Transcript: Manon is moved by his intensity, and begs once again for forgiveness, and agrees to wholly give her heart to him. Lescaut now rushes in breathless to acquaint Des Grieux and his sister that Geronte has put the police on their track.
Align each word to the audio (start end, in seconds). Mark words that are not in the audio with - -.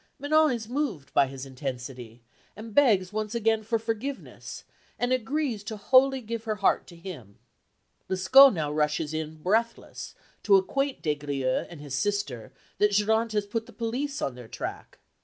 Manon 0.17 0.49
is 0.51 0.67
moved 0.67 1.13
by 1.13 1.27
his 1.27 1.45
intensity, 1.45 2.23
and 2.55 2.73
begs 2.73 3.13
once 3.13 3.35
again 3.35 3.61
for 3.61 3.77
forgiveness, 3.77 4.63
and 4.97 5.13
agrees 5.13 5.63
to 5.65 5.77
wholly 5.77 6.21
give 6.21 6.45
her 6.45 6.55
heart 6.55 6.87
to 6.87 6.95
him. 6.95 7.37
Lescaut 8.09 8.51
now 8.51 8.71
rushes 8.71 9.13
in 9.13 9.35
breathless 9.43 10.15
to 10.41 10.55
acquaint 10.55 11.03
Des 11.03 11.13
Grieux 11.13 11.67
and 11.69 11.79
his 11.81 11.93
sister 11.93 12.51
that 12.79 12.93
Geronte 12.93 13.33
has 13.33 13.45
put 13.45 13.67
the 13.67 13.73
police 13.73 14.23
on 14.23 14.33
their 14.33 14.47
track. 14.47 14.97